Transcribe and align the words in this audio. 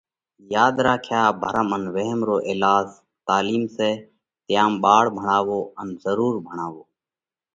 ياڌ 0.53 0.75
راکيا 0.87 1.23
ڀرم 1.41 1.69
ان 1.75 1.83
وهم 1.95 2.19
رو 2.29 2.37
ايلاز 2.47 2.87
تعلِيم 3.27 3.63
سئہ، 3.75 3.91
تيام 4.45 4.71
ٻاۯ 4.83 5.05
ڀڻاوو 5.15 5.59
ان 5.79 5.87
ضرُور 6.03 6.33
ڀڻاوو۔ 6.45 6.83